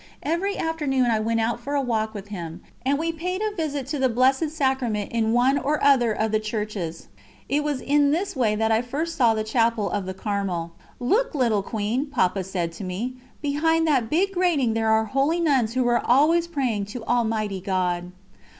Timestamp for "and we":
2.83-3.11